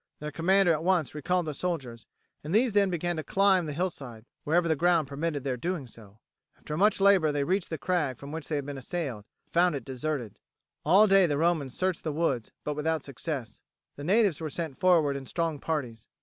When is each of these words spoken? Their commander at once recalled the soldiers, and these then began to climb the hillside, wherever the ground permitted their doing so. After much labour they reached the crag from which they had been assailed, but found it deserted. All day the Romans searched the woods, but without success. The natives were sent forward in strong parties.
Their 0.17 0.31
commander 0.31 0.71
at 0.73 0.83
once 0.83 1.13
recalled 1.13 1.45
the 1.45 1.53
soldiers, 1.53 2.07
and 2.43 2.55
these 2.55 2.73
then 2.73 2.89
began 2.89 3.17
to 3.17 3.23
climb 3.23 3.67
the 3.67 3.71
hillside, 3.71 4.25
wherever 4.45 4.67
the 4.67 4.75
ground 4.75 5.07
permitted 5.07 5.43
their 5.43 5.57
doing 5.57 5.85
so. 5.85 6.17
After 6.57 6.75
much 6.75 6.99
labour 6.99 7.31
they 7.31 7.43
reached 7.43 7.69
the 7.69 7.77
crag 7.77 8.17
from 8.17 8.31
which 8.31 8.47
they 8.47 8.55
had 8.55 8.65
been 8.65 8.79
assailed, 8.79 9.25
but 9.45 9.53
found 9.53 9.75
it 9.75 9.85
deserted. 9.85 10.39
All 10.83 11.05
day 11.05 11.27
the 11.27 11.37
Romans 11.37 11.77
searched 11.77 12.03
the 12.03 12.11
woods, 12.11 12.51
but 12.63 12.73
without 12.75 13.03
success. 13.03 13.61
The 13.95 14.03
natives 14.03 14.41
were 14.41 14.49
sent 14.49 14.79
forward 14.79 15.15
in 15.15 15.27
strong 15.27 15.59
parties. 15.59 16.07